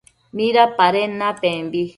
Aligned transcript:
¿Midapaden 0.37 1.11
napembi? 1.19 1.81